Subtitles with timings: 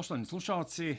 [0.00, 0.96] Poštovani slušalci,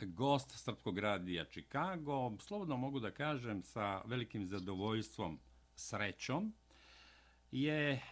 [0.00, 5.38] gost Srpskog radija Chicago, slobodno mogu da kažem sa velikim zadovoljstvom,
[5.76, 6.52] srećom,
[7.52, 8.02] je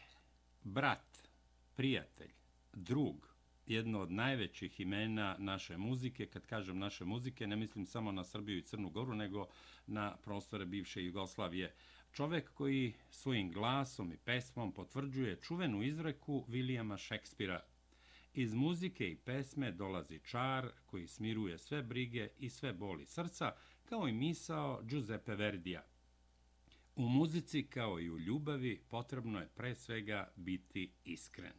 [0.63, 1.29] brat,
[1.77, 2.31] prijatelj,
[2.73, 3.29] drug,
[3.67, 6.27] jedno od najvećih imena naše muzike.
[6.27, 9.47] Kad kažem naše muzike, ne mislim samo na Srbiju i Crnu Goru, nego
[9.87, 11.75] na prostore bivše Jugoslavije.
[12.13, 17.61] Čovek koji svojim glasom i pesmom potvrđuje čuvenu izreku Vilijama Šekspira
[18.35, 23.53] Iz muzike i pesme dolazi čar koji smiruje sve brige i sve boli srca,
[23.85, 25.85] kao i misao Giuseppe Verdija.
[26.97, 31.53] U muzici, kao i u ljubavi, potrebno je pre svega biti iskren.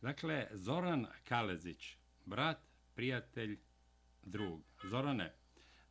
[0.00, 2.58] Dakle, Zoran Kalezić, brat,
[2.94, 3.58] prijatelj,
[4.22, 4.62] drug.
[4.84, 5.34] Zorane,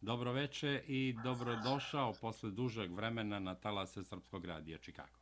[0.01, 5.19] dobroveče i dobrodošao posle dužeg vremena na talase Srpskog radija Čikago.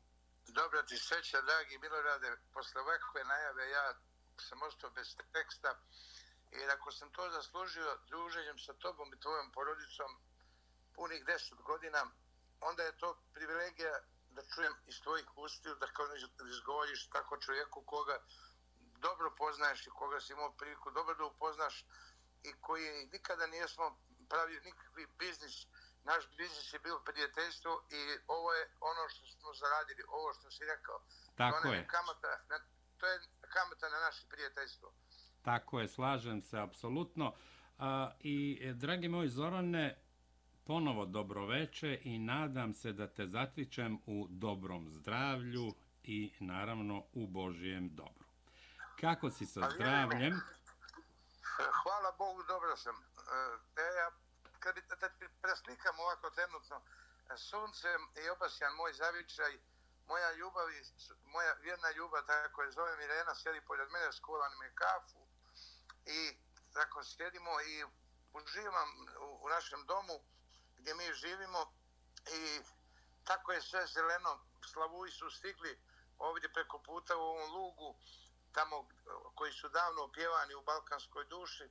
[0.47, 2.27] Dobro ti sreća, dragi Milorade.
[2.53, 3.93] Posle ovakve najave ja
[4.41, 5.75] sam ostao bez teksta
[6.51, 10.11] i ako sam to zaslužio druženjem sa tobom i tvojom porodicom
[10.95, 12.11] punih deset godina,
[12.61, 16.05] onda je to privilegija da čujem iz tvojih ustiju, da kao
[16.49, 18.19] izgovoriš tako čovjeku koga
[19.07, 21.85] dobro poznaješ i koga si imao priliku dobro da upoznaš
[22.43, 23.97] i koji nikada nijesmo
[24.29, 25.67] pravili nikakvi biznis.
[26.03, 30.65] Naš biznis je bilo prijateljstvo i ovo je ono što smo zaradili, ovo što si
[30.65, 31.01] rekao.
[31.37, 31.87] Tako je.
[31.87, 32.31] Kamata,
[32.97, 33.19] to je
[33.55, 34.91] kamata na naše prijateljstvo.
[35.41, 37.35] Tako je, slažem se, apsolutno.
[37.77, 40.01] A, I, e, dragi moji Zorane,
[40.65, 47.89] ponovo dobroveče i nadam se da te zatičem u dobrom zdravlju i naravno u Božijem
[47.95, 48.25] dobru.
[49.01, 50.33] Kako si sa zdravljem?
[51.83, 52.95] Hvala Bogu, dobro sam.
[52.95, 54.07] E, ja,
[54.59, 55.09] kad bi da
[55.41, 56.81] preslikam ovako trenutno,
[57.37, 59.51] suncem i obasjan moj zavičaj,
[60.07, 60.83] moja ljubav i
[61.23, 65.27] moja vjerna ljubav, tako je zove Mirena, sjedi pored mene, skola me kafu
[66.05, 66.37] i
[66.73, 67.85] tako sjedimo i
[68.33, 68.89] uživam
[69.21, 70.19] u, u našem domu
[70.77, 71.73] gdje mi živimo
[72.31, 72.61] i
[73.23, 74.39] tako je sve zeleno,
[74.73, 75.79] slavuji su stigli
[76.17, 77.95] ovdje preko puta u ovom lugu,
[78.53, 78.89] tamo
[79.35, 81.69] koji su davno opjevani u balkanskoj duši,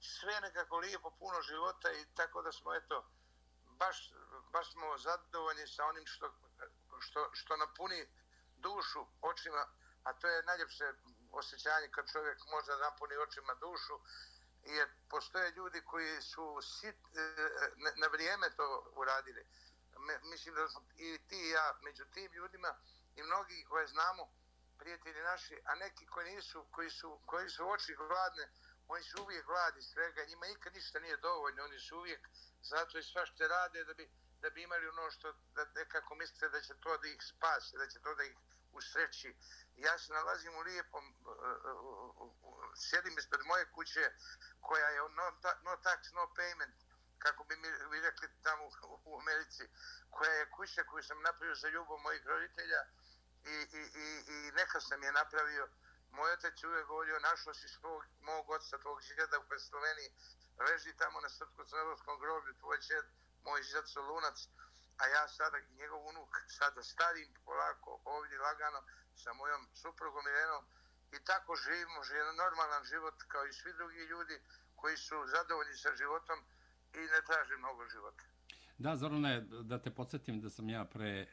[0.00, 3.04] sve nekako lijepo, puno života i tako da smo, eto,
[3.64, 4.12] baš,
[4.52, 6.32] baš smo zadovoljni sa onim što
[7.00, 8.06] što, što napuni
[8.56, 9.66] dušu očima,
[10.02, 10.92] a to je najljepše
[11.32, 14.00] osjećanje kad čovjek može da napuni očima dušu,
[14.64, 17.20] jer postoje ljudi koji su sit, e,
[17.76, 19.46] na, na vrijeme to uradili.
[20.22, 22.74] Mislim da smo i ti i ja među tim ljudima
[23.16, 24.28] i mnogi koje znamo,
[24.78, 28.48] prijatelji naši, a neki koji nisu, koji su, koji su oči gladne,
[28.88, 32.28] oni su uvijek gladi svega, njima nikad ništa nije dovoljno, oni su uvijek
[32.62, 34.10] zato i sva što rade da bi
[34.44, 37.86] da bi imali ono što da nekako mislite da će to da ih spasi, da
[37.88, 38.36] će to da ih
[38.72, 39.36] usreći.
[39.76, 42.30] Ja se nalazim u lijepom, uh,
[42.76, 44.04] sjedim ispred moje kuće
[44.60, 45.26] koja je no,
[45.66, 46.76] no tax, no payment,
[47.18, 49.64] kako bi mi vi rekli tamo u, u Americi,
[50.10, 52.82] koja je kuća koju sam napravio za ljubav mojih roditelja
[53.44, 55.68] i, i, i, i neka sam je napravio.
[56.10, 60.10] Moj otac je uvijek govorio, našao si svog, mog oca, tvog žeda u Sloveniji,
[60.58, 63.04] leži tamo na srpsko-crnogorskom groblju, tvoj žed,
[63.46, 64.38] moj žet Solunac,
[65.00, 68.80] a ja sada njegov unuk sada starim polako ovdje lagano
[69.22, 70.64] sa mojom suprugom Irenom
[71.16, 74.36] i tako živimo, živimo normalan život kao i svi drugi ljudi
[74.80, 76.38] koji su zadovoljni sa životom
[76.94, 78.24] i ne traže mnogo života.
[78.78, 81.26] Da, Zorane, da te podsjetim da sam ja pre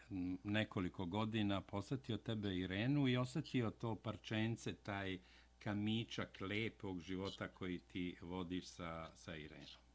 [0.44, 5.20] nekoliko godina posjetio tebe Irenu i osjetio to parčence, taj
[5.60, 9.91] kamičak lepog života koji ti vodiš sa, sa Irenom.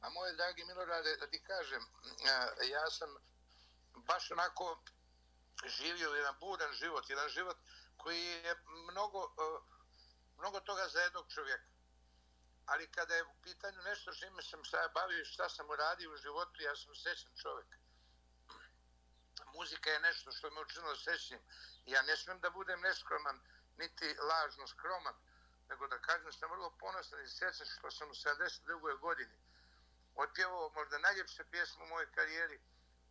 [0.00, 3.16] A moje dragi Milorade, da ti kažem, e, ja sam
[3.94, 4.82] baš onako
[5.64, 7.56] živio jedan budan život, jedan život
[7.96, 8.56] koji je
[8.90, 9.44] mnogo, e,
[10.38, 11.68] mnogo toga za jednog čovjeka.
[12.66, 16.62] Ali kada je u pitanju nešto što sam sada bavio šta sam uradio u životu,
[16.62, 17.66] ja sam srećan čovjek.
[19.54, 21.40] Muzika je nešto što me učinilo srećnim.
[21.86, 23.40] Ja ne smijem da budem neskroman,
[23.76, 25.14] niti lažno skroman,
[25.68, 28.98] nego da kažem sam vrlo ponosan i srećan što sam u 72.
[28.98, 29.47] godini
[30.22, 32.60] otpjevao možda najljepše pjesmu u mojoj karijeri.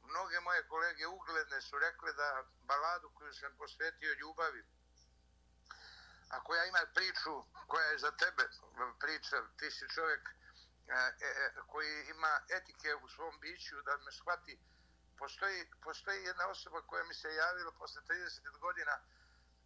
[0.04, 4.64] Mnoge moje kolege ugledne su rekle da baladu koju sam posvetio ljubavi,
[6.30, 7.34] a koja ima priču
[7.68, 8.44] koja je za tebe
[9.00, 14.12] priča, ti si čovjek e, e, e koji ima etike u svom biću, da me
[14.12, 14.60] shvati,
[15.18, 19.00] postoji, postoji jedna osoba koja mi se javila posle 30 godina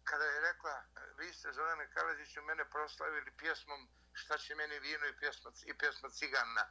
[0.04, 0.84] kada je rekla,
[1.18, 6.10] vi ste Zorane Karadžiću mene proslavili pjesmom šta će meni vino i pjesma, i pjesma
[6.10, 6.66] cigana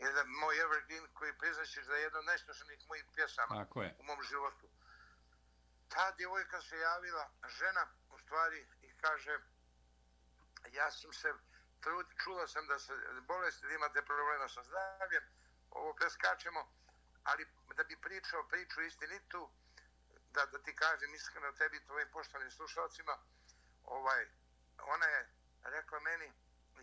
[0.00, 3.66] jedan moj evergreen koji priznaćeš da je jedno od najslušanih mojih pjesama
[3.98, 4.66] u mom životu.
[5.88, 9.38] Ta djevojka se javila, žena u stvari, i kaže,
[10.72, 11.34] ja sam se
[11.80, 12.92] trud, čula sam da se
[13.26, 15.24] bolesti, da imate problema sa zdravljem,
[15.70, 16.72] ovo preskačemo,
[17.24, 19.50] ali da bi pričao priču istinitu,
[20.32, 23.18] da, da ti kažem iskreno tebi i tvojim poštovanim slušalcima,
[23.84, 24.26] ovaj,
[24.78, 25.28] ona je
[25.62, 26.32] rekla meni,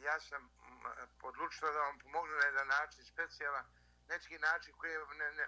[0.04, 0.86] ja sam mm,
[1.22, 3.66] odlučila da vam pomognu na jedan način specijalan,
[4.10, 5.48] neki način koji, ne, ne,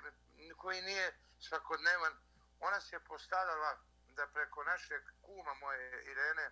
[0.57, 2.13] koji nije svakodnevan.
[2.59, 6.51] Ona se je postarala da preko našeg kuma moje Irene,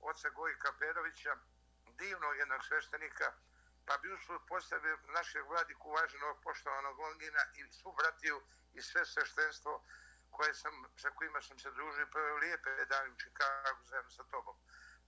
[0.00, 1.36] oca Gojka Perovića,
[1.98, 3.32] divnog jednog sveštenika,
[3.86, 8.42] pa bi uspio postavio našeg vladiku uvaženog poštovanog Longina i svu bratiju
[8.74, 9.84] i sve sveštenstvo
[10.30, 14.56] koje sam, sa kojima sam se družio i lijepe dani u Čikagu zajedno sa tobom.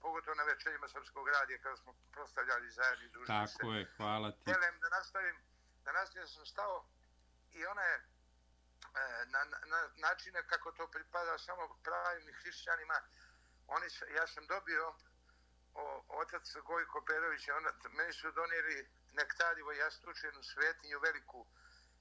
[0.01, 3.77] Pogotovo na večerima Srpskog radija kada smo prostavljali zajedno i družili Tako se.
[3.77, 4.53] Je, hvala ti.
[4.53, 5.37] Helem, da nastavim,
[5.85, 6.85] da nastavim sam stao
[7.51, 8.01] i ona je e,
[9.25, 12.97] na, na, na načine kako to pripada samo pravim hrišćanima,
[13.67, 14.95] oni, ja sam dobio
[15.73, 21.47] o, otac Gojko Perović, ona, meni su donijeli nektarivo jastučenu svetinju veliku,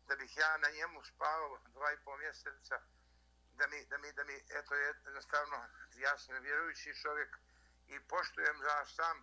[0.08, 2.81] da bih ja na njemu spavao dva i pol mjeseca,
[3.58, 5.56] da mi, da mi, da mi, eto, jednostavno,
[5.97, 7.38] ja sam vjerujući čovjek
[7.94, 9.16] i poštujem za sam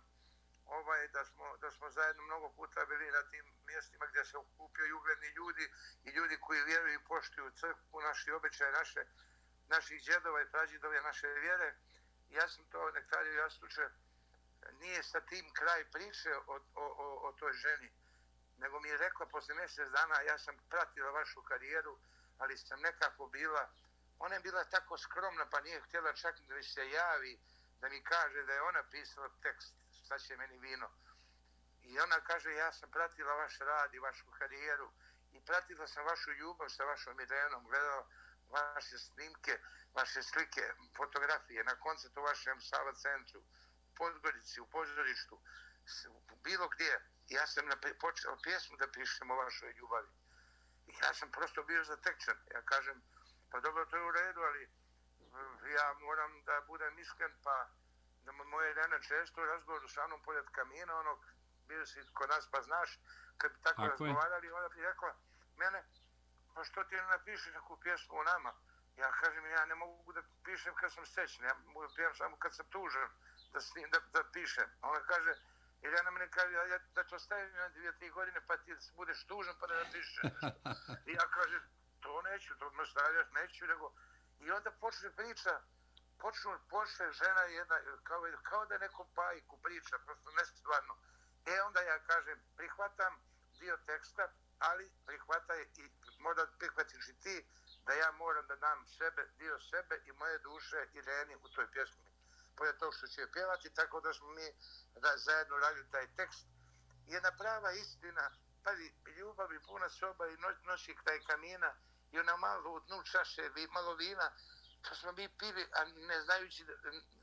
[0.68, 4.86] ovaj, da smo, da smo zajedno mnogo puta bili na tim mjestima gdje se okupio
[4.86, 5.70] i ugledni ljudi
[6.04, 9.06] i ljudi koji vjeruju i poštuju crkvu, naši običaje, naše,
[9.68, 11.74] naših djedova i prađidove, naše vjere.
[12.28, 13.88] Ja sam to nektario jastuče,
[14.80, 17.92] nije sa tim kraj priče o, o, o, o toj ženi,
[18.58, 21.98] nego mi je rekla posle mjesec dana, ja sam pratila vašu karijeru,
[22.38, 23.70] ali sam nekako bila,
[24.18, 27.40] ona je bila tako skromna, pa nije htjela čak da mi se javi,
[27.80, 30.90] da mi kaže da je ona pisala tekst, šta će meni vino.
[31.82, 34.92] I ona kaže, ja sam pratila vaš rad i vašu karijeru
[35.32, 38.06] i pratila sam vašu ljubav sa vašom Irenom, gledala
[38.50, 39.58] vaše snimke,
[39.94, 43.40] vaše slike, fotografije na koncertu vašem Sava centru,
[43.86, 45.40] u Podgorici, u pozorištu,
[46.44, 47.00] bilo gdje.
[47.28, 47.64] Ja sam
[48.00, 50.08] počeo pjesmu da pišem o vašoj ljubavi.
[50.86, 52.38] I ja sam prosto bio zatečen.
[52.54, 53.02] Ja kažem,
[53.50, 54.70] pa dobro, to je u redu, ali
[55.76, 57.68] ja moram da budem iskren, pa
[58.24, 61.18] da moje Irena često razgovoru sa mnom pored kamina, onog,
[61.68, 62.98] bio si kod nas, pa znaš,
[63.38, 64.54] kad bi tako razgovarali, je.
[64.54, 65.14] onda bi rekla,
[65.56, 65.84] mene,
[66.54, 68.52] pa što ti ne napišeš neku pjesmu o nama?
[68.96, 72.54] Ja kažem, ja ne mogu da pišem kad sam srećen, ja mogu pijem samo kad
[72.54, 73.08] sam tužan,
[73.52, 74.68] da, snim, da, da pišem.
[74.82, 75.34] Ona kaže,
[75.82, 79.24] Ili ona mene kaže, ja, da to stavim na dvije, tri godine, pa ti budeš
[79.24, 80.46] tužan, pa da napišeš nešto.
[81.08, 81.62] I ja kažem,
[82.00, 83.92] to neću, to me stavljaš, neću, nego...
[84.40, 85.60] I onda počne priča,
[86.18, 90.94] počnu, počne žena jedna, kao, kao da nekom pajku priča, prosto nestvarno.
[91.46, 93.20] E onda ja kažem, prihvatam
[93.58, 97.46] dio teksta, ali prihvataj i možda prihvatiš i ti
[97.86, 101.70] da ja moram da dam sebe, dio sebe i moje duše i Ireni u toj
[101.72, 102.10] pjesmi.
[102.56, 104.52] Pored to što će pjevati, tako da smo mi
[105.00, 106.46] da zajedno radili taj tekst.
[107.06, 108.30] Jedna prava istina,
[108.64, 111.74] pazi, ljubav i puna soba i noć, noći kraj kamina
[112.12, 114.30] i ona malo u dnu čaše, malo vina,
[114.82, 116.64] to smo mi pili, a ne znajući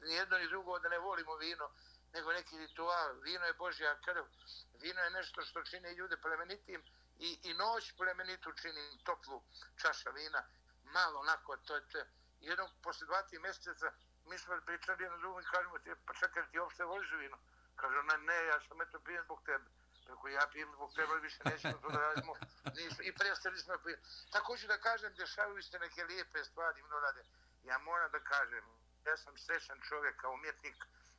[0.02, 1.70] ni jedno ni drugo da ne volimo vino,
[2.14, 3.20] nego neki ritual.
[3.22, 4.26] Vino je Božja krv.
[4.82, 6.82] Vino je nešto što čini ljude plemenitim
[7.20, 9.44] i, i noć plemenitu čini toplu
[9.82, 10.44] čaša vina.
[10.84, 12.00] Malo onako, to je to.
[12.40, 13.92] Jednom, posle dva tri mjeseca,
[14.26, 17.38] mi smo pričali jednom drugom i kažemo ti, pa čekaj, ti uopšte voliš vino?
[17.76, 19.66] Kaže ona, ne, ja sam eto pijen zbog tebe.
[20.06, 22.34] Preko ja pijem zbog tebe, više nećemo to da radimo.
[22.76, 24.00] Nisu, I prestali smo pijem.
[24.32, 27.24] Tako ću da kažem, dešavaju se neke lijepe stvari, mnogo rade.
[27.64, 28.66] Ja moram da kažem,
[29.06, 30.76] ja sam srećan čovjek kao umjetnik,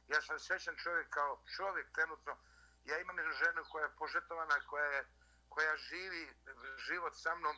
[0.08, 2.36] ja sam srećan čovjek kao čovjek trenutno.
[2.84, 5.06] Ja imam jednu ženu koja je požetovana, koja, je,
[5.48, 6.34] koja živi
[6.76, 7.56] život sa mnom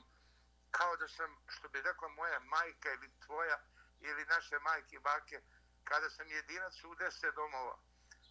[0.71, 3.59] kao da sam, što bi rekla moja majka ili tvoja,
[4.01, 5.41] ili naše majke i bake,
[5.85, 7.79] kada sam jedinac u deset domova.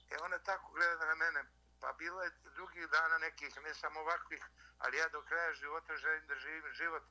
[0.10, 1.46] E ona tako gleda na mene,
[1.82, 4.44] pa bilo je drugih dana nekih, ne samo ovakvih,
[4.78, 7.04] ali ja do kraja života želim da živim život,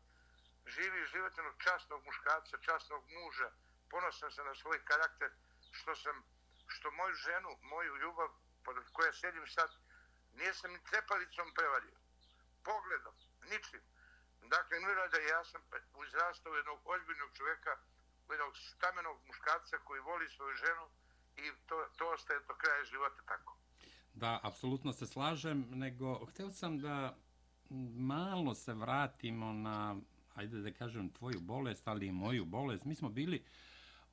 [0.67, 3.51] živi život jednog častnog muškarca, častnog muža,
[3.91, 5.31] ponosan sam na svoj karakter,
[5.73, 6.25] što sam,
[6.67, 8.29] što moju ženu, moju ljubav,
[8.65, 9.71] pod koja sedim sad,
[10.33, 11.97] nije sam ni trepalicom prevario,
[12.65, 13.15] pogledom,
[13.51, 13.81] ničim.
[14.43, 15.63] Dakle, mira da ja sam
[15.95, 17.77] uzrastao jednog ozbiljnog čoveka,
[18.31, 20.91] jednog stamenog muškarca koji voli svoju ženu
[21.37, 23.56] i to, to ostaje do kraja života tako.
[24.17, 27.17] Da, apsolutno se slažem, nego htio sam da
[27.95, 29.97] malo se vratimo na,
[30.35, 32.85] ajde da kažem, tvoju bolest, ali i moju bolest.
[32.85, 33.43] Mi smo bili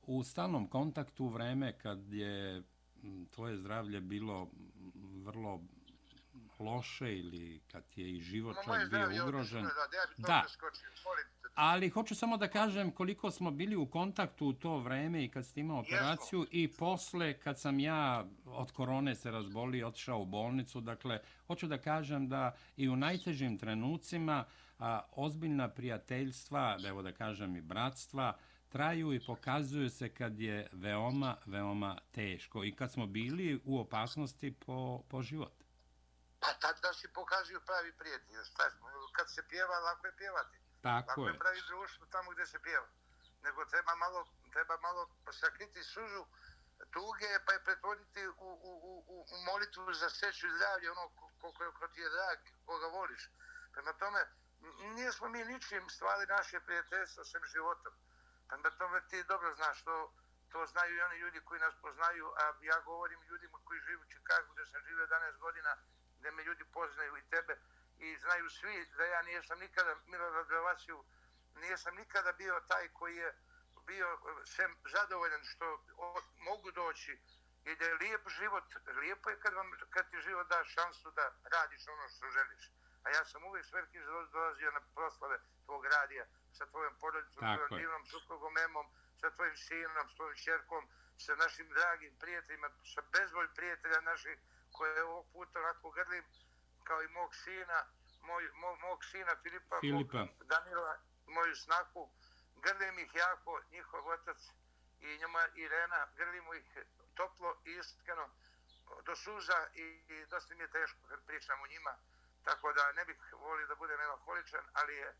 [0.02, 2.62] u stalnom kontaktu u vreme kad je
[3.30, 4.50] tvoje zdravlje bilo
[5.24, 5.60] vrlo
[6.64, 9.66] loše ili kad je i život čak bio ugrožen.
[10.16, 10.48] Da, te.
[11.54, 15.46] Ali hoću samo da kažem koliko smo bili u kontaktu u to vreme i kad
[15.46, 20.26] ste imao operaciju i posle kad sam ja od korone se razbolio i otišao u
[20.26, 20.80] bolnicu.
[20.80, 24.44] Dakle, hoću da kažem da i u najtežim trenucima
[24.78, 28.36] a, ozbiljna prijateljstva, da evo da kažem i bratstva,
[28.68, 34.52] traju i pokazuju se kad je veoma, veoma teško i kad smo bili u opasnosti
[34.52, 35.63] po, po život.
[36.44, 38.44] Pa tada si pokazuju pravi prijatelj.
[38.44, 38.70] Šta,
[39.16, 40.56] kad se pjeva, lako je pjevati.
[40.82, 41.32] Tako Lako je.
[41.32, 42.86] je pravi društvo tamo gdje se pjeva.
[43.42, 46.26] Nego treba malo, treba malo sakriti sužu
[46.92, 51.30] tuge pa je pretvoriti u, u, u, u, molitvu za sreću i zdravlje, ono ko-
[51.40, 53.30] koliko je ko ti je drag, koga voliš.
[53.72, 54.20] Prema tome,
[54.98, 57.92] nismo mi ničim stvari naše prijateljstva sem životom.
[58.48, 60.12] Prema tome ti dobro znaš to,
[60.52, 64.10] to znaju i oni ljudi koji nas poznaju, a ja govorim ljudima koji žive u
[64.12, 65.76] Čikagu, gdje sam živio 11 godina,
[66.24, 67.54] gdje me ljudi poznaju i tebe
[67.98, 71.04] i znaju svi da ja nisam nikada, Milorad Bevasiju,
[71.54, 73.34] nisam nikada bio taj koji je
[73.86, 75.66] bio sem zadovoljan što
[75.96, 77.18] o, mogu doći
[77.64, 78.64] i da je lijep život,
[79.00, 82.70] lijepo je kad, vam, kad ti život da šansu da radiš ono što želiš.
[83.02, 87.40] A ja sam uvijek s velikim zadovoljstvom dolazio na proslave tvog radija sa tvojom porodicom,
[87.40, 88.86] Tako tvojom divnom suprugom Emom,
[89.20, 90.88] sa tvojim sinom, s tvojim čerkom,
[91.18, 94.38] sa našim dragim prijateljima, sa bezvoj prijatelja naših
[94.76, 96.24] koje ovog puta onako grlim,
[96.84, 97.78] kao i mog sina,
[98.22, 100.18] moj, mog, mog sina Filipa, Filipa.
[100.18, 102.10] Mog Danila, moju snaku,
[102.64, 104.40] grlim ih jako, njihov otac
[105.00, 106.78] i njoma Irena, grlimo ih
[107.14, 108.28] toplo i iskreno
[109.06, 111.94] do suza i, i dosta mi je teško kad pričam o njima,
[112.44, 115.14] tako da ne bih volio da budem melanholičan, ali je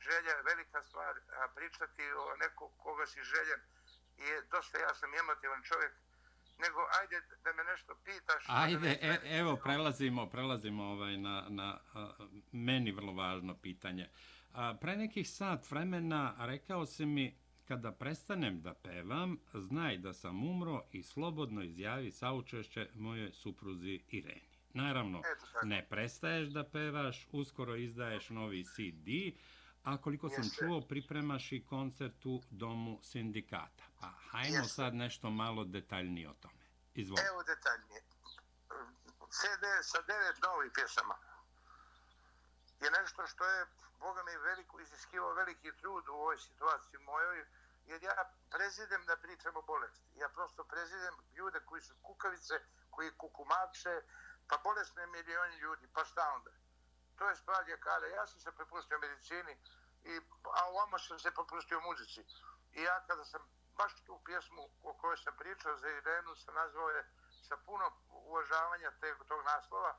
[0.00, 3.60] želja velika stvar, a pričati o nekog koga si željen
[4.16, 5.92] je dosta, ja sam emotivan čovjek,
[6.58, 8.44] nego ajde da me nešto pitaš.
[8.46, 12.10] Ajde, e, evo, prelazimo, prelazimo ovaj na, na a,
[12.52, 14.08] meni vrlo važno pitanje.
[14.52, 20.44] A, pre nekih sat vremena rekao si mi, kada prestanem da pevam, znaj da sam
[20.44, 24.48] umro i slobodno izjavi saučešće moje supruzi Ireni.
[24.74, 25.22] Naravno,
[25.62, 29.08] ne prestaješ da pevaš, uskoro izdaješ novi CD,
[29.86, 30.56] a koliko sam Jeste.
[30.56, 33.84] čuo, pripremaš i koncert u Domu sindikata.
[34.00, 34.74] Pa hajmo Jeste.
[34.74, 36.64] sad nešto malo detaljnije o tome.
[36.94, 37.22] Izvoli.
[37.30, 38.00] Evo detaljnije.
[39.38, 41.16] CD sa devet novih pjesama
[42.80, 43.66] je nešto što je,
[44.00, 47.46] Boga mi, veliko, iziskivao veliki trud u ovoj situaciji mojoj,
[47.86, 50.18] jer ja prezidem da pričam o bolesti.
[50.18, 52.54] Ja prosto prezidem ljude koji su kukavice,
[52.90, 53.94] koji kukumače,
[54.48, 56.50] pa bolesne milioni ljudi, pa šta onda?
[57.18, 58.06] To je stvar ljekara.
[58.06, 59.56] ja sam se prepustio medicini,
[60.04, 60.20] i,
[60.58, 62.20] a ovamo sam se prepustio muzici.
[62.72, 63.42] I ja kada sam
[63.76, 67.02] baš tu pjesmu o kojoj sam pričao za Irenu sam nazvao je
[67.48, 69.98] sa puno uvažavanja te, tog naslova.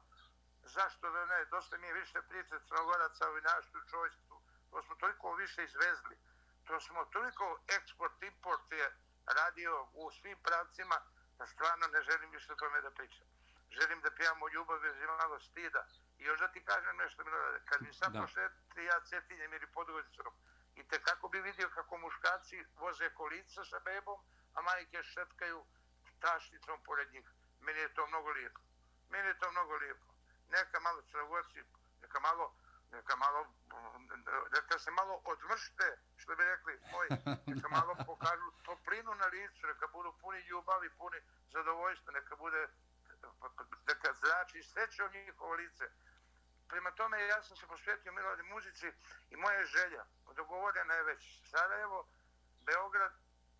[0.63, 1.45] Zašto da ne?
[1.45, 4.41] Dosta mi je više priče crnogoraca o vinaštvu čojstvu.
[4.71, 6.17] To smo toliko više izvezli.
[6.67, 8.87] To smo toliko eksport, import je
[9.25, 10.97] radio u svim pravcima
[11.37, 13.27] da stvarno ne želim više o tome da pričam.
[13.69, 15.85] Želim da pijamo ljubav bez imalo stida.
[16.17, 18.21] I još da ti kažem nešto, Milorade, kad bi sad Da.
[18.21, 20.33] pošetili ja cetinjem ili podvodicom,
[20.75, 24.19] i te kako bi vidio kako muškarci voze kolica sa bebom,
[24.53, 25.65] a majke šetkaju
[26.19, 27.27] tašnicom pored njih.
[27.59, 28.59] Meni je to mnogo lijepo.
[29.09, 30.05] Meni je to mnogo lijepo.
[30.49, 31.63] Neka malo crnogorci,
[32.01, 32.55] neka malo,
[32.91, 33.47] neka malo,
[34.55, 37.09] neka se malo odmršte, što bi rekli moji,
[37.45, 41.19] neka malo pokažu toplinu na licu, neka budu puni ljubavi, puni
[41.53, 42.67] zadovoljstva, neka bude,
[44.57, 45.85] i zrači srećom njihovo lice.
[46.67, 48.91] Prema tome, ja sam se posvetio Miloradi muzici
[49.29, 52.07] i moja želja, dogovorena je već Sarajevo,
[52.65, 53.13] Beograd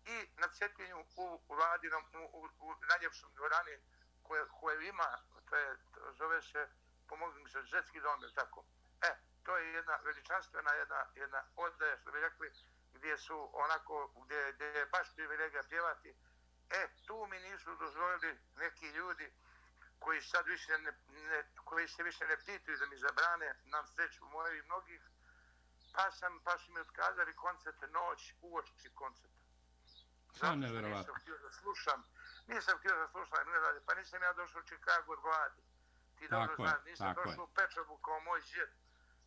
[0.06, 3.76] i na Cetinju u, u Vladinom, u, u, u najljepšom dvorani
[4.22, 6.68] koje, koje ima, to je, to zove se,
[7.08, 8.64] pomogli mi se, Zetski dom, tako?
[9.02, 9.10] E,
[9.44, 12.52] to je jedna veličanstvena, jedna, jedna odaja, što bi rekli,
[12.94, 16.14] gdje su onako, gdje, gdje je baš privilegija pjevati.
[16.70, 19.32] E, tu mi nisu dozvolili neki ljudi
[19.98, 24.24] koji sad više ne, ne, koji se više ne pitaju da mi zabrane, nam sreću
[24.24, 25.00] moju i mnogih,
[25.94, 29.38] pa sam, pa su mi otkazali koncerte noć uoči koncerta.
[30.40, 30.98] To je neverovatno.
[30.98, 32.04] Nisam htio da slušam,
[32.46, 35.62] nisam htio da slušam, ne radi, pa nisam ja došao u Chicago od gladi.
[36.18, 38.70] Ti dobro Tako je, znaš, nisam došao u Pečavu kao moj džet.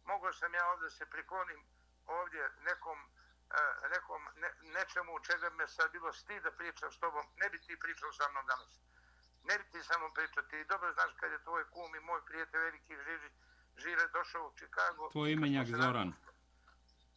[0.06, 1.66] Mogao sam ja ovdje se priklonim
[2.06, 7.26] ovdje nekom, uh, nekom ne, nečemu čega me sad bilo stid da pričam s tobom,
[7.36, 8.82] ne bi ti pričao sa mnom danas.
[9.44, 12.22] Ne bi ti sa mnom pričao, ti dobro znaš kad je tvoj kum i moj
[12.26, 13.30] prijatelj veliki Žiži,
[13.78, 15.10] Žire došao u Chicago.
[15.10, 16.08] Tvoj imenjak kad se Zoran.
[16.08, 16.32] našli-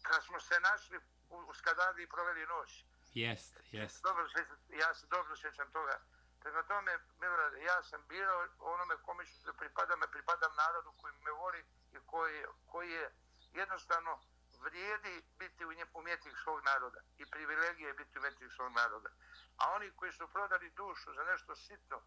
[0.03, 0.97] Kad smo se našli
[1.31, 2.85] u, u Skadadi i proveli noć.
[3.15, 4.03] Jest, jest.
[4.03, 6.01] Dobro, sjećam, ja se dobro sjećam toga.
[6.41, 6.91] Prema tome,
[7.21, 11.99] Milorade, ja sam birao onome kome ću se pripadam, pripadam narodu koji me voli i
[12.07, 13.11] koji, koji je
[13.53, 14.21] jednostavno
[14.65, 19.11] vrijedi biti umjetnik svog naroda i privilegije biti umjetnik svog naroda.
[19.57, 21.99] A oni koji su prodali dušu za nešto sitno,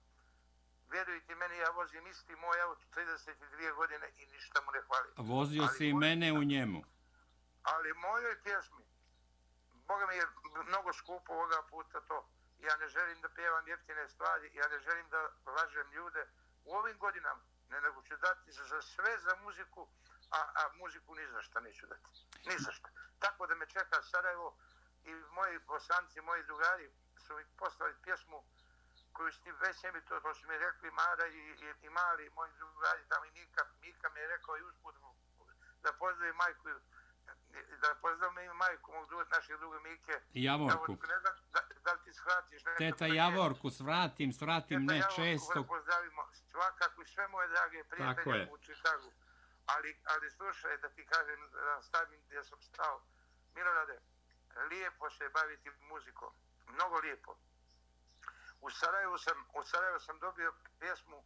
[0.92, 5.10] vjerujte meni, ja vozim isti moj auto 32 godine i ništa mu ne hvali.
[5.18, 6.84] Vozio ali si i mene u njemu.
[7.64, 8.84] Ali mojoj pjesmi,
[9.88, 10.26] Boga mi je
[10.68, 15.10] mnogo skupo ovoga puta to, ja ne želim da pjevam jeftine stvari, ja ne želim
[15.10, 15.22] da
[15.52, 16.28] lažem ljude.
[16.66, 19.88] U ovim godinama ne nego ću dati za, za sve za muziku,
[20.32, 22.10] a, a muziku ni za šta neću dati.
[22.48, 22.90] Ni za šta.
[23.20, 24.58] Tako da me čeka Sarajevo
[25.04, 28.44] i moji bosanci, moji drugari su mi poslali pjesmu
[29.14, 32.32] koju s tim već mi to, to su mi rekli Mara i, i, i Mali,
[32.36, 34.96] moji drugari, tamo i Mika, Mika mi je rekao i usput
[35.84, 36.70] da pozdravi majku
[37.82, 40.20] da pozdravim ime majku mog druga, našeg druga Mike.
[40.34, 40.92] Javorku.
[40.92, 42.66] Ne znam da, da li ti shratiš.
[42.66, 45.64] Ne, Teta Javorku, svratim, svratim, ne Javorku, često.
[45.64, 49.12] Pozdravimo svakako i sve moje drage prijatelje u Čikagu.
[49.76, 53.02] Ali, ali slušaj, da ti kažem, da stavim gdje sam stao.
[53.56, 54.00] Milorade,
[54.70, 56.34] lijepo se baviti muzikom.
[56.68, 57.38] Mnogo lijepo.
[58.62, 61.24] U Sarajevu sam, u Sarajevu sam dobio pjesmu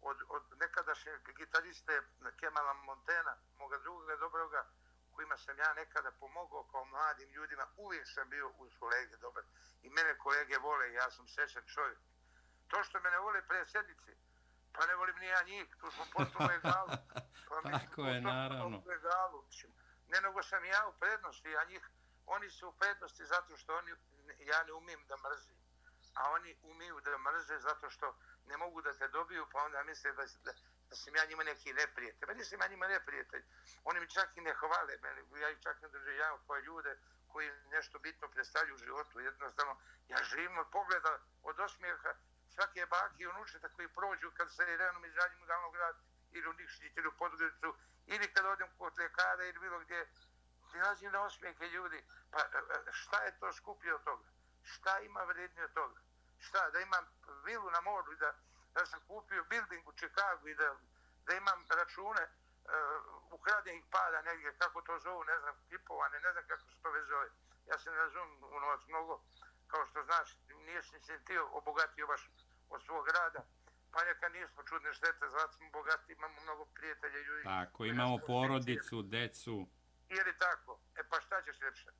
[0.00, 2.02] od, od nekadašnjeg gitariste
[2.40, 4.66] Kemala Montena, moga druga dobroga,
[5.14, 9.44] kojima sam ja nekada pomogao kao mladim ljudima, uvijek sam bio uz kolege dobar.
[9.82, 11.98] I mene kolege vole, ja sam srećan čovjek.
[12.68, 14.12] To što mene vole vole predsjednici,
[14.74, 16.88] pa ne volim ni ja njih, tu smo postupno egalu.
[17.48, 18.82] Pa Tako je, naravno.
[18.96, 19.44] Egalu.
[20.08, 21.90] Ne nego sam ja u prednosti, a njih,
[22.26, 23.90] oni su u prednosti zato što oni,
[24.38, 25.56] ja ne umijem da mrzim.
[26.14, 28.16] A oni umiju da mrze zato što
[28.46, 30.52] ne mogu da te dobiju, pa onda misle da, da,
[30.90, 32.28] da sam ja njima neki neprijatelj.
[32.28, 33.44] Meni sam ja njima neprijatelj.
[33.84, 35.40] Oni mi čak i ne hvale mene.
[35.40, 39.20] Ja ih čak ne doživljavam koje ljude koji nešto bitno predstavljaju u životu.
[39.20, 39.76] Jednostavno,
[40.08, 42.14] ja živim od pogleda, od osmijeha
[42.54, 45.98] svake baki i unučeta koji prođu kad se redom izađem u glavnog grada
[46.30, 47.74] ili u Nikšić ili u Podgoricu
[48.06, 50.08] ili kad odem kod lekara ili bilo gdje
[50.74, 52.04] nalazim na osmijehe ljudi.
[52.30, 52.58] Pa e,
[52.88, 54.24] e, šta je to skuplje od toga?
[54.62, 56.00] Šta ima vrednije od toga?
[56.38, 57.04] Šta, da imam
[57.44, 58.34] vilu na moru i da
[58.74, 60.76] da sam kupio building u Čikagu i da,
[61.26, 62.32] da imam račune uh,
[63.32, 67.04] ukradenih para negdje, kako to zovu, ne znam, kipovane, ne znam kako se to već
[67.08, 67.28] zove.
[67.66, 69.20] Ja se ne razumim u novac mnogo,
[69.66, 72.30] kao što znaš, nije se se ti obogatio baš
[72.68, 73.42] od svog rada.
[73.92, 77.44] Pa neka nismo čudne štete, zato smo bogati, imamo mnogo prijatelja ljudi.
[77.44, 79.68] Tako, imamo porodicu, decu.
[80.08, 80.80] Ili tako.
[80.96, 81.90] E pa šta ćeš ljepše?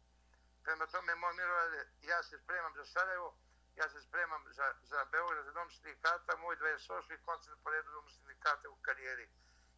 [0.65, 3.37] Prema tome, moj Mirovade, ja se spremam za Sarajevo,
[3.77, 7.25] ja se spremam za, za Beograd, za dom sindikata, moj 28.
[7.25, 9.29] koncert po redu dom sindikata u karijeri.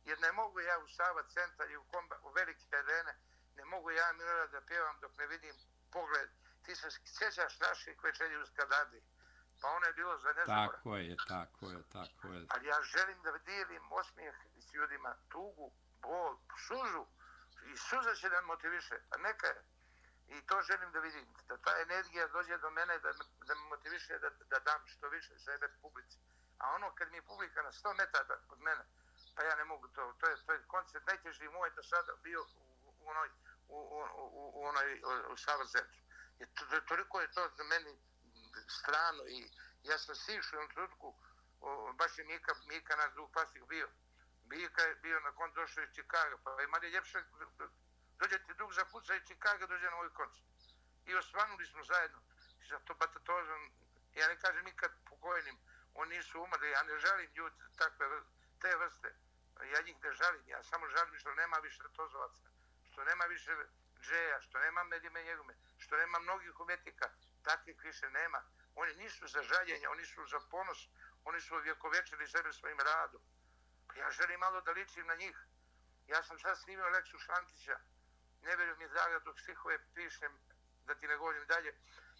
[0.04, 3.14] Jer ne mogu ja u Sava centar i u, komba, u velike arene,
[3.56, 5.54] ne mogu ja Milorad da pjevam dok ne vidim
[5.92, 6.28] pogled.
[6.64, 9.02] Ti se sjećaš naših večeri u Skadadi.
[9.60, 10.76] Pa ono je bilo za nezabora.
[10.76, 12.46] Tako je, tako je, tako je.
[12.48, 17.06] Ali ja želim da dijelim osmijeh s ljudima, tugu, bol, sužu.
[17.72, 18.96] I suza će da motiviše.
[19.10, 19.62] A neka je.
[20.28, 23.12] I to želim da vidim, da ta energija dođe do mene, da,
[23.46, 26.18] da me motiviše da, da dam što više sebe publici.
[26.58, 28.84] A ono kad mi je publika na 100 metara od mene,
[29.34, 32.42] pa ja ne mogu to, to je, to je koncert najteži moj do sada bio
[32.42, 32.64] u,
[33.00, 33.28] u onoj,
[33.68, 33.98] u, u,
[34.40, 36.00] u, u onoj, u Sava centru.
[36.38, 37.98] Je to, to, toliko je to za meni
[38.68, 39.50] strano i
[39.82, 41.14] ja sam sišao u trenutku,
[41.94, 43.88] baš je Mika, Mika naš drug pasik bio,
[44.44, 47.24] Mika je bio na kon došao iz Čikaga, pa ima li ljepše
[48.18, 50.46] dođe ti za zapuca iz Čikaga dođe na moj koncert.
[51.06, 52.20] I osvanuli smo zajedno.
[52.62, 53.70] I zato batatozom,
[54.14, 55.58] pa ja ne kažem nikad pokojnim,
[55.94, 58.06] oni nisu umrli, ja ne želim ljudi takve,
[58.60, 59.14] te vrste.
[59.72, 62.42] Ja njih ne želim, ja samo želim što nema više tozovaca,
[62.92, 63.56] što nema više
[64.00, 67.10] džeja, što nema medime njegume, što nema mnogih umjetnika,
[67.48, 68.40] takvih više nema.
[68.74, 70.80] Oni nisu za žaljenje, oni su za ponos,
[71.24, 73.22] oni su vjekovečili sebe svojim radom.
[73.86, 75.36] Pa ja želim malo da ličim na njih.
[76.06, 77.76] Ja sam sad snimio Leksu Šantića,
[78.42, 80.32] ne verujem mi draga dok stihove pišem,
[80.86, 81.70] da ti ne govorim dalje,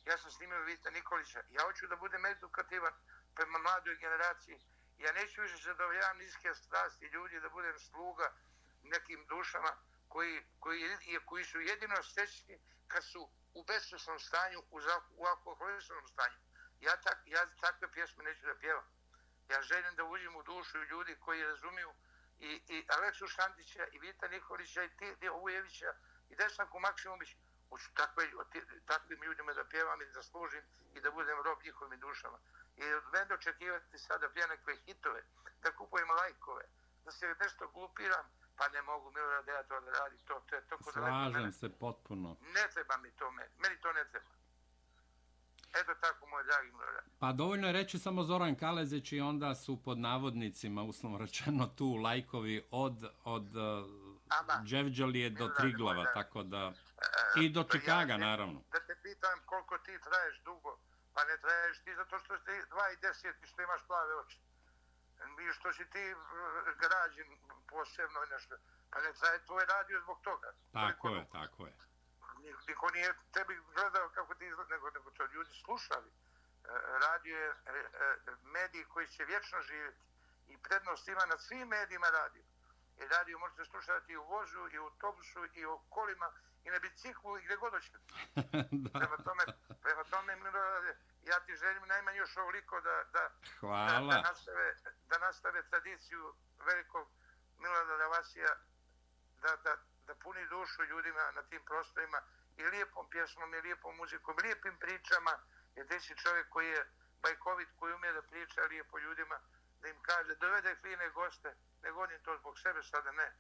[0.05, 2.95] ja sam snimio Vita Nikolića, ja hoću da budem edukativan
[3.35, 4.61] prema mladoj generaciji,
[4.99, 8.33] ja neću više zadovoljavam niske strasti ljudi, da budem sluga
[8.83, 9.73] nekim dušama
[10.09, 10.81] koji, koji,
[11.25, 14.79] koji su jedino stećni kad su u besvesnom stanju, u,
[15.21, 16.39] u alkoholičnom stanju.
[16.81, 18.87] Ja, tak, ja takve pjesme neću da pjevam.
[19.49, 21.95] Ja želim da uđem u dušu ljudi koji razumiju
[22.39, 25.95] i, i Aleksu Šantića i Vita Nikolića i Tije Ujevića
[26.31, 27.37] i Desanku Maksimumić,
[27.69, 28.31] hoću takve,
[28.87, 30.63] takvim ljudima da pjevam i da služim
[30.95, 32.39] i da budem rob njihovim dušama.
[32.77, 35.23] I od mene očekivati sada pije nekve hitove,
[35.63, 36.65] da kupujem lajkove,
[37.05, 40.55] da se nešto glupiram, pa ne mogu milo da ja to da radi, to, to
[40.55, 42.37] je toko da Slažem se potpuno.
[42.41, 44.27] Ne treba mi to, meni, meni to ne treba.
[45.81, 47.05] Eto tako, moj dragi Milorad.
[47.19, 51.95] Pa dovoljno je reći samo Zoran Kalezić i onda su pod navodnicima, uslovno rečeno, tu
[51.95, 56.73] lajkovi od, od uh, Dževđalije do Triglava, tako da...
[57.43, 58.63] I do Čikaga, ja, naravno.
[58.73, 60.79] Da te pitam koliko ti traješ dugo,
[61.15, 64.39] pa ne traješ ti zato što si 2 i 10 i što imaš plave oči.
[65.49, 66.15] I što si ti
[66.83, 67.29] građen
[67.69, 68.55] posebno nešto.
[68.91, 70.53] Pa ne traje tvoj radio zbog toga.
[70.73, 71.73] Tako je, tako je
[72.69, 76.11] niko nije tebi gledao kako ti izgleda, nego, nego to ljudi slušali.
[76.11, 76.69] E,
[77.07, 80.05] radio je e, e, mediji koji će vječno živjeti
[80.49, 82.45] i prednost ima na svim medijima radio.
[82.97, 86.33] I radio možete slušati i u vozu, i u autobusu, i u kolima,
[86.65, 87.99] i na biciklu, i gdje god hoćete.
[88.99, 89.45] prema tome,
[89.83, 90.37] prema tome
[91.31, 94.15] ja ti želim najmanje još ovoliko da, da, Hvala.
[94.15, 94.75] da, da, nastave,
[95.09, 96.35] da nastave tradiciju
[96.67, 97.09] velikog
[97.59, 98.53] Milorada Vasija,
[99.43, 102.21] da, da, da puni dušu ljudima na tim prostorima
[102.57, 105.33] i lijepom pjesmom i lijepom muzikom, lijepim pričama,
[105.77, 106.87] jer ti si čovjek koji je
[107.23, 109.41] bajkovit, koji umije da priča lijepo ljudima,
[109.81, 113.33] da im kaže, dovede fine goste, ne govorim to zbog sebe sada, ne.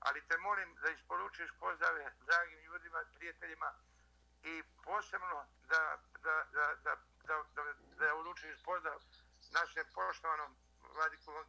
[0.00, 3.72] Ali te molim da isporučiš pozdrave dragim ljudima, prijateljima
[4.42, 6.96] i posebno da, da, da, da,
[7.28, 7.62] da, da,
[7.98, 8.98] da uručiš pozdrav
[9.58, 10.50] našem poštovanom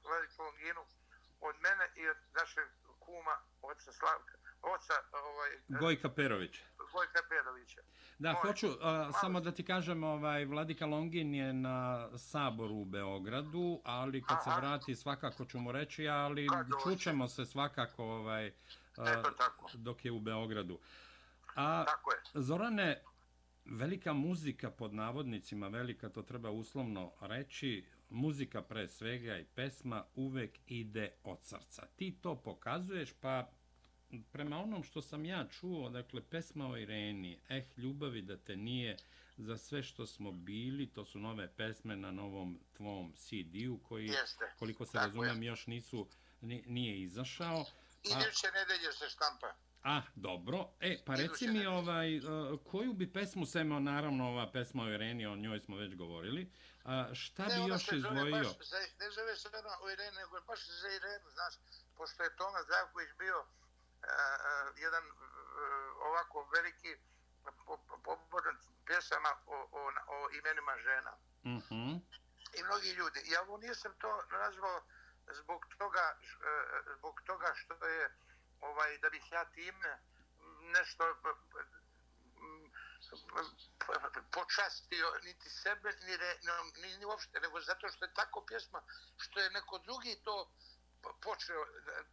[0.08, 0.84] Vladiku Longinu
[1.42, 2.68] od mene i od našeg
[3.00, 4.34] kuma, oca Slavka
[4.64, 6.60] oca ovaj Gojka Perović.
[6.78, 7.82] Gojka Perovića.
[8.20, 12.86] Da, Moj, hoću a, samo da ti kažem, ovaj Vladika Longin je na saboru u
[12.86, 14.52] Beogradu, ali kad Aha.
[14.52, 16.48] se vrati svakako ću mu reći, ali
[16.84, 18.54] čućemo se svakako ovaj
[18.98, 19.24] a,
[19.74, 20.80] dok je u Beogradu.
[21.56, 22.22] A tako je.
[22.34, 23.04] Zorane,
[23.66, 30.60] velika muzika pod navodnicima, velika to treba uslovno reći, muzika pre svega i pesma uvek
[30.68, 31.88] ide od srca.
[31.96, 33.50] Ti to pokazuješ, pa
[34.32, 38.98] prema onom što sam ja čuo, dakle, pesma o Ireni, Eh, ljubavi da te nije,
[39.38, 44.54] za sve što smo bili, to su nove pesme na novom tvom CD-u, koji, Jeste.
[44.60, 46.08] koliko se razumijem, još nisu,
[46.42, 47.66] nije izašao.
[48.04, 48.10] Pa...
[48.10, 49.56] Iduće nedelje se štampa.
[49.84, 50.70] Ah, dobro.
[50.80, 55.26] E, pa reci mi, ovaj, uh, koju bi pesmu Semo, naravno, ova pesma o Ireni,
[55.26, 56.52] o njoj smo već govorili,
[56.84, 58.32] uh, šta ne, bi još izdvojio?
[58.32, 61.54] Baš, za, ne zove se ona o Ireni, nego baš za Irenu, znaš,
[61.98, 63.48] pošto je Toma Zdravković bio uh,
[64.86, 65.16] jedan uh,
[66.08, 66.92] ovako veliki
[68.04, 69.82] pobodan pjesama o, o,
[70.16, 71.14] o imenima žena.
[71.44, 72.00] Mm -hmm.
[72.58, 73.20] I mnogi ljudi.
[73.34, 74.82] Ja ovo nisam to nazvao
[75.40, 78.10] zbog toga, uh, zbog toga što je
[78.70, 79.76] ovaj da bih ja tim
[80.76, 81.04] nešto
[84.32, 86.32] počastio niti sebe, ni, re,
[86.82, 88.82] ni, ni uopšte, nego zato što je tako pjesma,
[89.18, 90.52] što je neko drugi to
[91.22, 91.70] počeo e,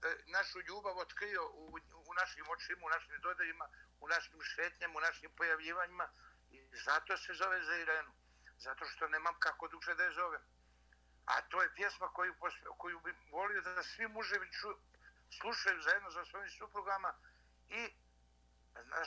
[0.09, 1.79] e, našu ljubav otkrio u,
[2.11, 3.69] u našim očima, u našim dodajima,
[4.01, 6.09] u našim šetnjama, u našim pojavljivanjima
[6.51, 8.13] i zato se zove za Irenu.
[8.59, 10.43] Zato što nemam kako duše da je zovem.
[11.27, 12.35] A to je pjesma koju,
[12.79, 14.77] koju bi volio da svi muževi čuju,
[15.31, 17.15] slušaju zajedno sa svojim suprugama
[17.69, 17.83] i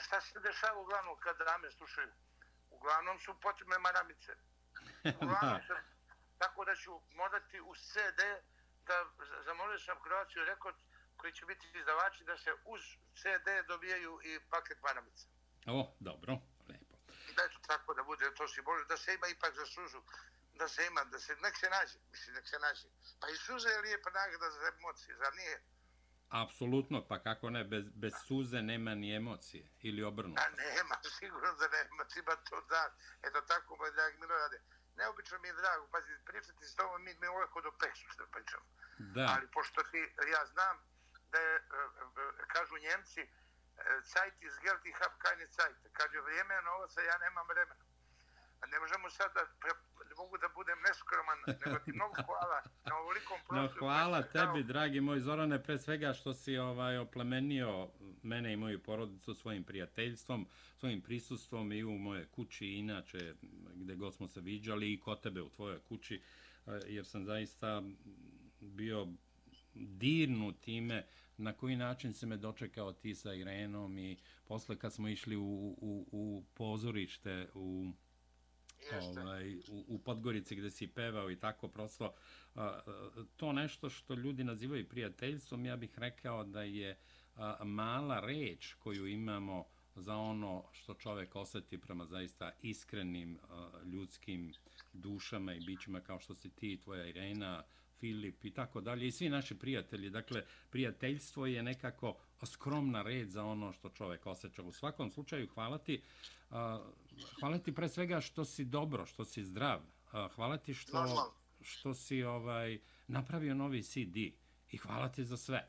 [0.04, 2.12] šta se dešava uglavnom kad dame slušaju?
[2.70, 4.32] Uglavnom su potrebne maramice.
[5.22, 5.74] Uglavnom se,
[6.38, 8.20] tako da ću modati u CD
[8.86, 9.06] da
[9.44, 10.76] zamolio sam Kroaciju rekord
[11.16, 12.82] koji će biti izdavači da se uz
[13.20, 15.26] CD dobijaju i paket maramica.
[15.66, 16.32] O, dobro,
[16.68, 16.96] lepo.
[17.28, 19.66] I da je to tako da bude, to si bolje, da se ima ipak za
[19.66, 20.02] sužu,
[20.54, 22.88] da se ima, da se, nek se nađe, mislim, nek se nađe.
[23.20, 25.62] Pa i suze je lijepa nagrada za emocije, za nije?
[26.42, 30.42] Apsolutno, pa kako ne, bez, bez suze nema ni emocije, ili obrnuto.
[30.42, 32.82] A nema, sigurno da nema, ti ba to da,
[33.26, 34.58] eto tako, moj dragi Milorade,
[34.96, 38.66] neobično mi je drago, pazi, pričati s tobom, mi, mi uvijek od opeksu što pričamo.
[38.98, 39.26] Da.
[39.34, 40.00] Ali pošto ti,
[40.34, 40.76] ja znam
[41.32, 43.22] da je, e, e, kažu njemci,
[44.12, 45.76] cajt iz gelti hab kajne cajt.
[45.92, 47.83] Kaže, vrijeme je novaca, ja nemam vremena.
[48.72, 49.70] Ne možemo sad da, pre,
[50.16, 53.74] mogu da budem neskroman, nego ti mnogo hvala na ovolikom prostoru.
[53.74, 54.72] No, hvala tebi, dao...
[54.72, 57.88] dragi moj Zorane, pre svega što si ovaj oplemenio
[58.22, 60.46] mene i moju porodicu svojim prijateljstvom,
[60.76, 63.34] svojim prisustvom i u moje kući, inače,
[63.74, 66.22] gde god smo se viđali i kod tebe u tvojoj kući,
[66.66, 67.82] eh, jer sam zaista
[68.60, 69.06] bio
[69.74, 75.08] dirnu time na koji način se me dočekao ti sa Irenom i posle kad smo
[75.08, 77.92] išli u, u, u pozorište u
[78.92, 82.14] ovaj, u, u Podgorici gde si pevao i tako prosto
[82.54, 82.80] a,
[83.36, 86.98] to nešto što ljudi nazivaju prijateljstvom ja bih rekao da je
[87.36, 89.64] a, mala reč koju imamo
[89.96, 93.38] za ono što čovek oseti prema zaista iskrenim
[93.84, 94.52] ljudskim
[94.92, 97.62] dušama i bićima kao što si ti, tvoja Irena,
[98.00, 100.10] Filip i tako dalje i svi naši prijatelji.
[100.10, 104.62] Dakle, prijateljstvo je nekako skromna red za ono što čovek osjeća.
[104.62, 106.02] U svakom slučaju, hvala ti.
[107.40, 109.80] Hvala ti pre svega što si dobro, što si zdrav.
[110.34, 114.16] Hvala ti što, što si ovaj napravio novi CD
[114.70, 115.68] i hvala ti za sve.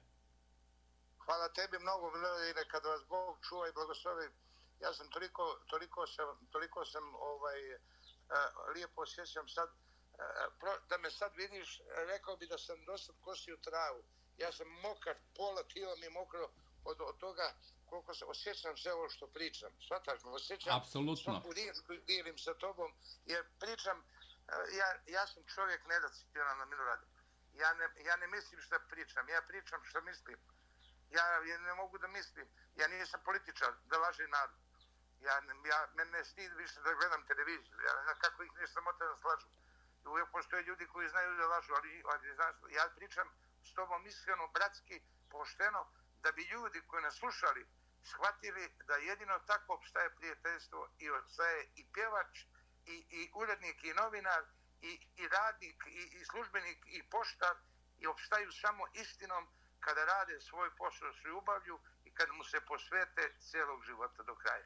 [1.25, 4.27] Hvala tebi mnogo, Vladine, kada vas Bog čuva i blagoslovi.
[4.81, 7.79] Ja sam toliko, toliko sam, toliko sam ovaj, uh,
[8.75, 14.03] lijepo osjećam sad, uh, da me sad vidiš, rekao bi da sam dosad kosio travu.
[14.37, 16.49] Ja sam mokar, pola tijela mi mokro
[16.85, 17.53] od, od toga
[17.89, 19.71] koliko se osjećam sve ovo što pričam.
[19.87, 21.23] Svataš me, osjećam Apsolutno.
[21.23, 22.91] svaku riječ koju dijelim sa tobom,
[23.25, 24.05] jer pričam, uh,
[24.79, 27.05] ja, ja sam čovjek nedacitivan na Miloradu.
[27.53, 30.37] Ja ne, ja ne mislim što pričam, ja pričam što mislim
[31.11, 34.59] ja, ja ne mogu da mislim, ja nisam političar da laže narod.
[35.21, 35.35] Ja,
[35.71, 39.05] ja, mene ne stid više da gledam televiziju, ja ne znam kako ih ne samota
[39.05, 39.47] da slažu.
[40.05, 43.27] Uvijek postoje ljudi koji znaju da lažu, ali, ali znaš, ja pričam
[43.63, 45.87] s tobom iskreno, bratski, pošteno,
[46.25, 47.67] da bi ljudi koji nas slušali
[48.11, 52.33] shvatili da jedino tako obstaje prijateljstvo i obstaje i pjevač,
[52.85, 54.43] i, i urednik, i novinar,
[54.81, 57.55] i, i radnik, i, i službenik, i poštar,
[57.99, 59.43] i obstaju samo istinom,
[59.79, 64.65] kada rade svoj posao s ljubavlju i kada mu se posvete cijelog života do kraja.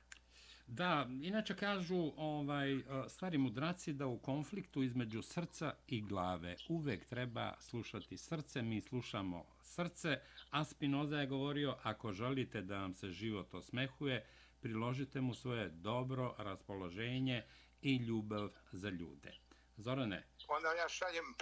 [0.71, 7.05] Da, inače kažu ovaj, e, stvari mudraci da u konfliktu između srca i glave uvek
[7.05, 13.09] treba slušati srce, mi slušamo srce, a Spinoza je govorio ako želite da vam se
[13.09, 14.25] život osmehuje,
[14.61, 17.43] priložite mu svoje dobro raspoloženje
[17.81, 19.33] i ljubav za ljude.
[19.77, 20.27] Zorane?
[20.47, 21.35] Onda ja šaljem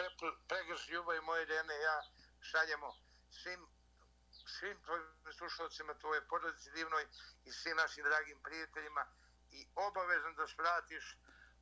[0.47, 1.97] pregrš ljubav moje dene, ja
[2.39, 2.93] šaljemo
[3.29, 3.59] svim,
[4.47, 5.05] svim tvojim
[5.39, 7.03] slušalcima, tvoje porodici divnoj
[7.47, 9.03] i svim našim dragim prijateljima
[9.51, 11.05] i obavezno da spratiš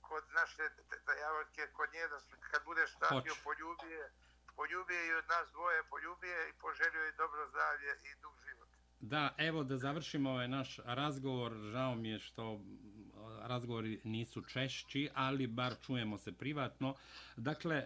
[0.01, 0.63] kod naše
[1.07, 2.17] dajavotke, kod nje, da
[2.51, 4.03] kad budeš statio, poljubije,
[4.55, 8.69] poljubije i od nas dvoje, poljubije i poželio je dobro zdravlje i dug život.
[8.99, 11.51] Da, evo da završimo ovaj naš razgovor.
[11.71, 12.59] Žao mi je što
[13.41, 16.95] razgovori nisu češći, ali bar čujemo se privatno.
[17.35, 17.85] Dakle,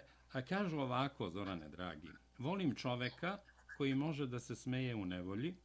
[0.50, 3.38] kažu ovako, Zorane, dragi, volim čoveka
[3.80, 5.56] koji može da se smeje u nevolji,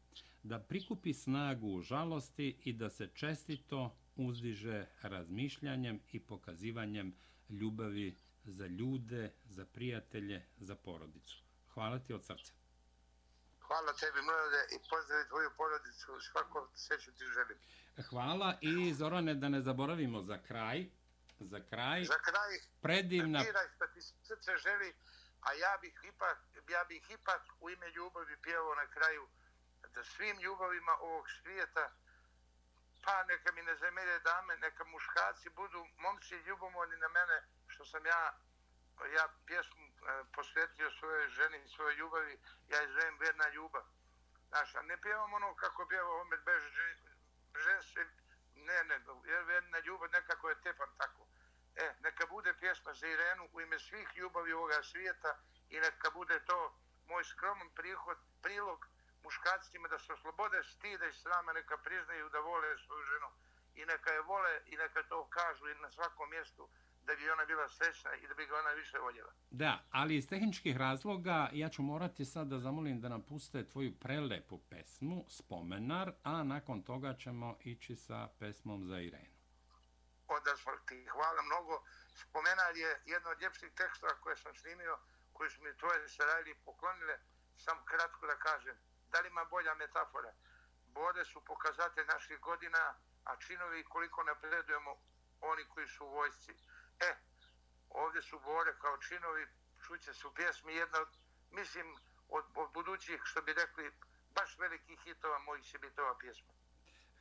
[0.42, 7.14] da prikupi snagu u žalosti i da se čestito uzdiže razmišljanjem i pokazivanjem
[7.48, 11.42] ljubavi za ljude, za prijatelje, za porodicu.
[11.72, 12.52] Hvala ti od srca.
[13.60, 16.06] Hvala tebi, mlade, i pozdravi tvoju porodicu.
[16.20, 17.58] Svako sveću ti želim.
[18.08, 20.86] Hvala i Zorane, da ne zaboravimo za kraj.
[21.40, 22.04] Za kraj.
[22.04, 22.52] Za kraj.
[22.80, 23.42] Predivna.
[23.42, 24.94] Diraj što ti srce želi,
[25.44, 29.28] a ja bih ipak ja bih ipak u ime ljubavi pjevao na kraju
[29.94, 31.90] da svim ljubavima ovog svijeta
[33.04, 38.06] pa neka mi ne zamere dame, neka muškaci budu momci ljubomorni na mene što sam
[38.06, 38.34] ja
[39.16, 43.82] ja pjesmu e, posvetio svojoj ženi i svojoj ljubavi, ja izvem verna ljubav.
[44.48, 46.96] Znaš, a ne pjevam ono kako pjeva Omer Beže,
[48.54, 51.23] ne, ne, jer verna ljubav nekako je tepan tako.
[51.76, 55.32] E, neka bude pjesma za Irenu u ime svih ljubavi ovoga svijeta,
[55.70, 56.58] i neka bude to
[57.08, 58.80] moj skroman prihod, prilog
[59.24, 63.28] muškacima da se oslobode stida i srama, neka priznaju da vole svoju ženu
[63.74, 66.68] i neka je vole i neka to kažu i na svakom mjestu
[67.06, 69.32] da bi ona bila srećna i da bi ga ona više voljela.
[69.50, 73.98] Da, ali iz tehničkih razloga ja ću morati sad da zamolim da nam puste tvoju
[74.00, 79.33] prelepu pesmu, Spomenar, a nakon toga ćemo ići sa pesmom za Irenu.
[80.28, 80.54] Onda
[80.86, 81.84] ti hvala mnogo.
[82.14, 84.98] Spomenar je jedno od ljepših tekstova koje sam snimio
[85.32, 87.18] koji su mi tvoje sarajli poklonile,
[87.56, 88.76] sam kratko da kažem,
[89.10, 90.32] da li ima bolja metafora?
[90.86, 94.96] Bode su pokazate naših godina, a činovi koliko napredujemo
[95.40, 96.52] oni koji su u vojsci.
[97.00, 97.16] E,
[97.88, 99.46] ovdje su bore kao činovi,
[99.86, 101.08] čuće su pjesmi, jedna od,
[101.50, 101.96] mislim,
[102.28, 103.92] od, od budućih, što bi rekli,
[104.34, 106.53] baš velikih hitova mojih će biti ova pjesma.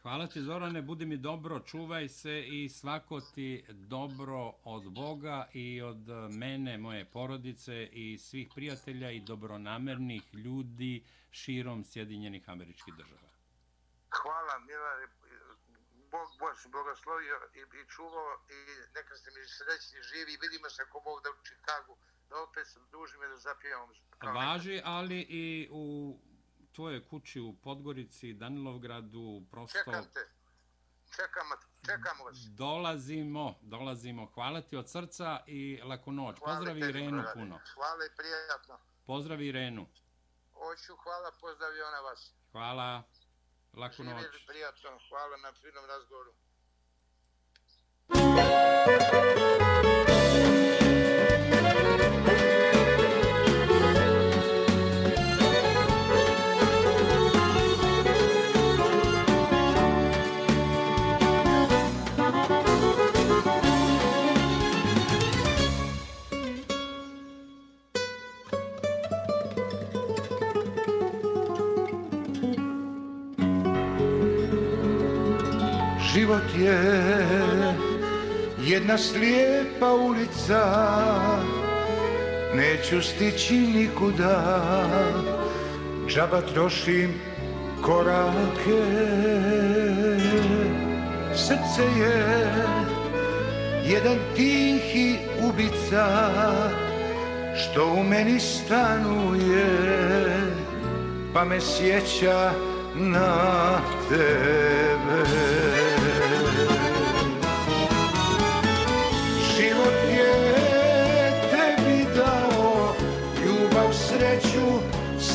[0.03, 5.81] Hvala ti Zorane, budi mi dobro, čuvaj se i svako ti dobro od Boga i
[5.81, 13.29] od mene, moje porodice i svih prijatelja i dobronamernih ljudi širom Sjedinjenih američkih država.
[14.09, 14.91] Hvala, Mila,
[16.11, 18.59] Bog, se blagoslovio i, i čuvao i
[18.95, 21.95] neka ste mi srećni živi i vidimo se ako Bog da u Čikagu,
[22.29, 23.89] da opet se dužim i da zapijavam.
[24.35, 26.17] Važi, ali i u
[26.73, 29.77] tvoje kući u Podgorici, Danilovgradu, prosto...
[29.79, 30.29] Čekam te.
[31.15, 31.55] Čekamo,
[31.85, 32.37] čekamo vas.
[32.37, 34.25] Dolazimo, dolazimo.
[34.33, 36.39] Hvala ti od srca i laku noć.
[36.39, 37.33] Hvala Pozdravi tebi, Irenu brade.
[37.33, 37.59] puno.
[37.73, 38.79] Hvala i prijatno.
[39.05, 39.87] Pozdravi Irenu.
[40.53, 42.33] Hoću, hvala, pozdravi ona vas.
[42.51, 43.03] Hvala.
[43.73, 44.13] Laku noć.
[44.13, 46.33] Živjeli prijatno, hvala na finom razgovoru.
[76.13, 76.79] Život je
[78.61, 80.63] jedna slijepa ulica.
[82.55, 84.59] Neću stići nikuda
[86.07, 87.13] Džaba trošim
[87.81, 88.83] korake.
[91.35, 92.37] Srce je
[93.85, 96.29] jedan tihi ubica
[97.55, 99.65] Što u meni stanuje
[101.33, 102.51] Pa me sjeća
[102.95, 105.82] na tebe.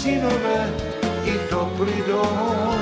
[0.09, 0.61] Sinove
[1.27, 2.81] i topli dom.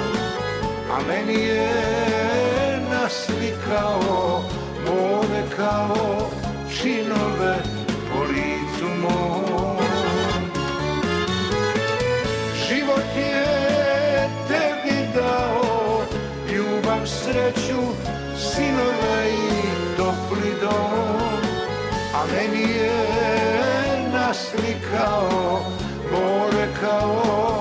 [0.94, 4.42] A meni je naslikao
[4.86, 6.30] more kao
[6.76, 7.56] činove
[8.08, 9.76] po licu mom.
[12.68, 13.46] Život je
[14.48, 16.02] tebi dao
[16.52, 17.82] ljubav, sreću,
[18.38, 21.40] sinove i topli dom.
[22.14, 22.92] A meni je
[24.12, 25.65] naslikao
[26.82, 27.55] more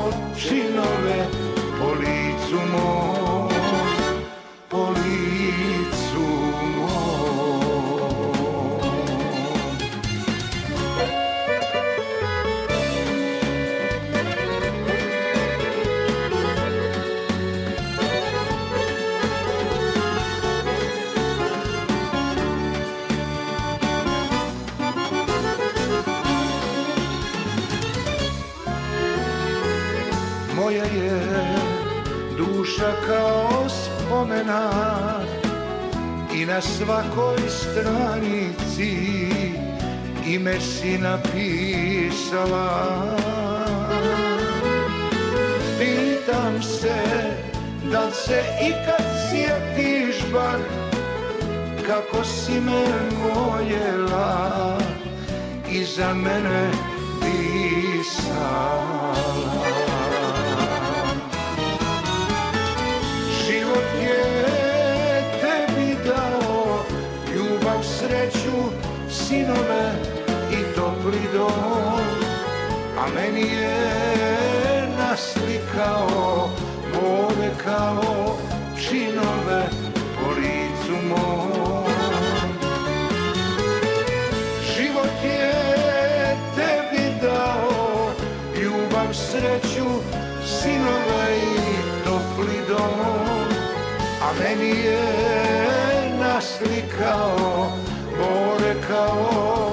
[36.55, 38.95] na svakoj stranici
[40.23, 42.71] ime si napisala.
[45.79, 46.95] Pitam se
[47.91, 50.59] da li se ikad sjetiš bar
[51.87, 52.85] Kako si me
[53.23, 54.77] voljela?
[55.71, 56.84] I za mene
[69.35, 69.91] sinove
[70.51, 72.03] i topli dom.
[72.97, 76.49] A meni je naslikao
[76.93, 78.37] more kao
[78.83, 79.63] činove
[80.15, 81.85] po licu mom.
[84.75, 85.53] Život je
[86.55, 88.11] tebi dao
[88.61, 89.89] ljubav, sreću,
[90.45, 93.47] sinove i topli dom.
[94.21, 95.01] A meni je
[96.19, 97.84] naslikao
[99.13, 99.64] more kao činove